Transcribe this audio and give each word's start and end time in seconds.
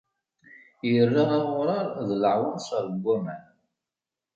Irra 0.93 1.23
aɣurar 1.39 1.87
d 2.07 2.09
leɛwanser 2.21 2.85
n 2.93 2.97
waman. 3.03 3.45